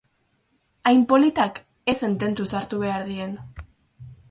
[0.91, 1.59] Hain politak
[1.95, 3.39] ezen tentuz hartu behar diren.